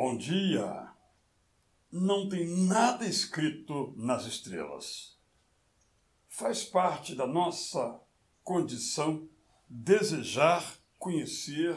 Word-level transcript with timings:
Bom 0.00 0.16
dia! 0.16 0.92
Não 1.90 2.28
tem 2.28 2.46
nada 2.46 3.04
escrito 3.04 3.92
nas 3.96 4.26
estrelas. 4.26 5.18
Faz 6.28 6.62
parte 6.62 7.16
da 7.16 7.26
nossa 7.26 8.00
condição 8.44 9.28
desejar 9.68 10.78
conhecer 11.00 11.76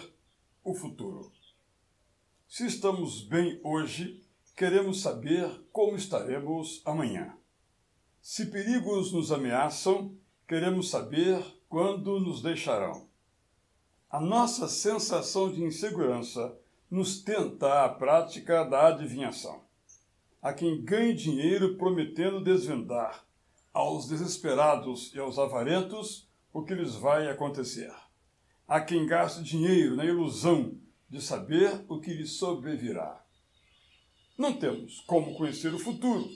o 0.64 0.76
futuro. 0.76 1.32
Se 2.48 2.68
estamos 2.68 3.24
bem 3.24 3.60
hoje, 3.64 4.24
queremos 4.56 5.02
saber 5.02 5.50
como 5.72 5.96
estaremos 5.96 6.80
amanhã. 6.86 7.36
Se 8.22 8.52
perigos 8.52 9.12
nos 9.12 9.32
ameaçam, 9.32 10.16
queremos 10.48 10.92
saber 10.92 11.44
quando 11.68 12.20
nos 12.20 12.44
deixarão. 12.44 13.10
A 14.08 14.20
nossa 14.22 14.68
sensação 14.68 15.52
de 15.52 15.64
insegurança 15.64 16.56
nos 16.92 17.22
tenta 17.22 17.86
a 17.86 17.90
prática 17.90 18.66
da 18.66 18.90
adivinhação. 18.90 19.64
Há 20.42 20.52
quem 20.52 20.84
ganhe 20.84 21.14
dinheiro 21.14 21.78
prometendo 21.78 22.44
desvendar 22.44 23.26
aos 23.74 24.10
desesperados 24.10 25.16
e 25.16 25.20
aos 25.20 25.40
avarentos 25.40 26.28
o 26.52 26.64
que 26.64 26.76
lhes 26.76 26.96
vai 26.96 27.30
acontecer. 27.30 27.94
Há 28.68 28.82
quem 28.82 29.06
gaste 29.06 29.42
dinheiro 29.42 29.96
na 29.96 30.04
ilusão 30.04 30.78
de 31.10 31.22
saber 31.22 31.86
o 31.88 32.02
que 32.02 32.14
lhe 32.14 32.28
sobrevirá. 32.28 33.24
Não 34.38 34.52
temos 34.52 35.00
como 35.08 35.36
conhecer 35.36 35.74
o 35.74 35.80
futuro, 35.80 36.28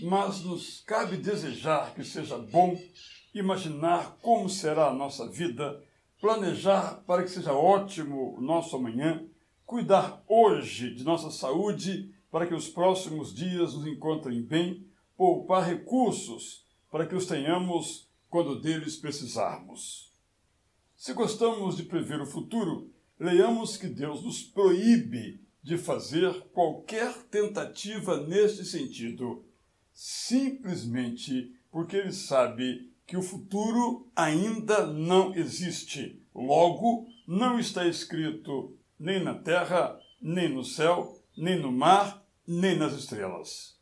mas 0.00 0.42
nos 0.42 0.82
cabe 0.82 1.16
desejar 1.16 1.94
que 1.94 2.04
seja 2.04 2.36
bom, 2.36 2.78
imaginar 3.34 4.18
como 4.20 4.50
será 4.50 4.88
a 4.88 4.94
nossa 4.94 5.26
vida, 5.30 5.82
planejar 6.20 7.02
para 7.06 7.22
que 7.22 7.30
seja 7.30 7.54
ótimo 7.54 8.36
o 8.36 8.40
nosso 8.42 8.76
amanhã 8.76 9.26
cuidar 9.68 10.24
hoje 10.26 10.94
de 10.94 11.04
nossa 11.04 11.30
saúde 11.30 12.10
para 12.30 12.46
que 12.46 12.54
os 12.54 12.70
próximos 12.70 13.34
dias 13.34 13.74
nos 13.74 13.86
encontrem 13.86 14.40
bem, 14.40 14.86
poupar 15.14 15.62
recursos 15.62 16.64
para 16.90 17.06
que 17.06 17.14
os 17.14 17.26
tenhamos 17.26 18.08
quando 18.30 18.58
deles 18.58 18.96
precisarmos. 18.96 20.10
Se 20.96 21.12
gostamos 21.12 21.76
de 21.76 21.82
prever 21.82 22.18
o 22.18 22.26
futuro, 22.26 22.90
leiamos 23.20 23.76
que 23.76 23.88
Deus 23.88 24.22
nos 24.22 24.42
proíbe 24.42 25.38
de 25.62 25.76
fazer 25.76 26.32
qualquer 26.54 27.12
tentativa 27.24 28.26
neste 28.26 28.64
sentido, 28.64 29.44
simplesmente 29.92 31.54
porque 31.70 31.96
Ele 31.96 32.12
sabe 32.14 32.90
que 33.06 33.18
o 33.18 33.22
futuro 33.22 34.08
ainda 34.16 34.86
não 34.86 35.34
existe. 35.34 36.22
Logo, 36.34 37.06
não 37.26 37.58
está 37.58 37.86
escrito 37.86 38.77
nem 38.98 39.22
na 39.22 39.34
terra, 39.34 39.98
nem 40.20 40.48
no 40.48 40.64
céu, 40.64 41.18
nem 41.36 41.58
no 41.58 41.70
mar, 41.70 42.24
nem 42.46 42.76
nas 42.76 42.94
estrelas. 42.94 43.78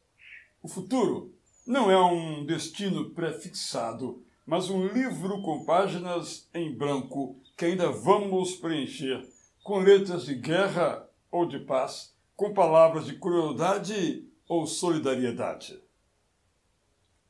O 0.62 0.68
futuro 0.68 1.34
não 1.66 1.90
é 1.90 1.98
um 1.98 2.44
destino 2.44 3.10
prefixado, 3.10 4.22
mas 4.46 4.70
um 4.70 4.86
livro 4.86 5.42
com 5.42 5.64
páginas 5.64 6.48
em 6.54 6.76
branco 6.76 7.40
que 7.56 7.64
ainda 7.64 7.90
vamos 7.90 8.54
preencher 8.56 9.26
com 9.62 9.78
letras 9.78 10.26
de 10.26 10.34
guerra 10.34 11.08
ou 11.30 11.46
de 11.46 11.58
paz, 11.58 12.14
com 12.36 12.52
palavras 12.52 13.06
de 13.06 13.18
crueldade 13.18 14.28
ou 14.46 14.66
solidariedade. 14.66 15.80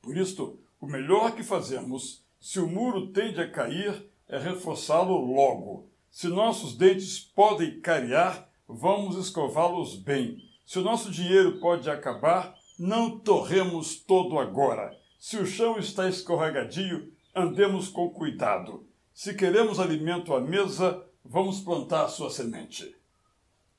Por 0.02 0.16
isto, 0.16 0.60
o 0.80 0.86
melhor 0.86 1.34
que 1.34 1.42
fazemos, 1.42 2.24
se 2.40 2.60
o 2.60 2.66
muro 2.66 3.08
tende 3.12 3.40
a 3.40 3.50
cair, 3.50 4.10
é 4.28 4.38
reforçá-lo 4.38 5.16
logo, 5.16 5.88
se 6.16 6.28
nossos 6.28 6.74
dentes 6.74 7.18
podem 7.20 7.78
cariar, 7.78 8.48
vamos 8.66 9.18
escová-los 9.18 9.96
bem. 9.96 10.38
Se 10.64 10.78
o 10.78 10.82
nosso 10.82 11.10
dinheiro 11.10 11.60
pode 11.60 11.90
acabar, 11.90 12.56
não 12.78 13.18
torremos 13.18 13.96
todo 13.96 14.38
agora. 14.38 14.98
Se 15.20 15.36
o 15.36 15.44
chão 15.44 15.78
está 15.78 16.08
escorregadio, 16.08 17.12
andemos 17.34 17.90
com 17.90 18.08
cuidado. 18.08 18.88
Se 19.12 19.34
queremos 19.34 19.78
alimento 19.78 20.32
à 20.32 20.40
mesa, 20.40 21.04
vamos 21.22 21.60
plantar 21.60 22.08
sua 22.08 22.30
semente. 22.30 22.96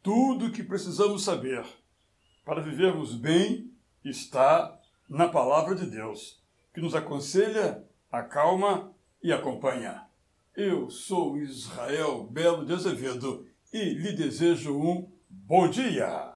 Tudo 0.03 0.45
o 0.45 0.51
que 0.51 0.61
precisamos 0.61 1.23
saber 1.23 1.65
para 2.45 2.61
vivermos 2.61 3.15
bem 3.15 3.73
está 4.05 4.79
na 5.09 5.27
palavra 5.27 5.73
de 5.73 5.87
Deus, 5.87 6.39
que 6.71 6.81
nos 6.81 6.93
aconselha, 6.93 7.83
acalma 8.11 8.93
e 9.23 9.33
acompanha. 9.33 10.06
Eu 10.57 10.89
sou 10.89 11.37
Israel 11.37 12.23
Belo 12.23 12.65
de 12.65 12.73
Azevedo 12.73 13.45
e 13.71 13.93
lhe 13.93 14.11
desejo 14.13 14.75
um 14.75 15.07
bom 15.29 15.69
dia. 15.69 16.25